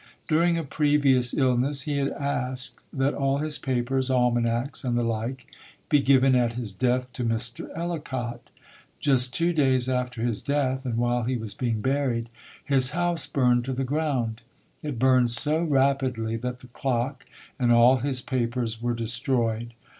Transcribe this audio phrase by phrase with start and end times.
[0.27, 5.45] During a previous illness he had asked that all his papers, almanacs, and the like,
[5.89, 7.69] be given at his death to Mr.
[7.77, 8.49] Ellicott.
[8.99, 12.29] Just two days after his death and while he was being buried,
[12.65, 14.41] his house burned to the ground.
[14.81, 17.27] It burned so rapidly that the clock
[17.59, 19.75] and all his papers were destroyed.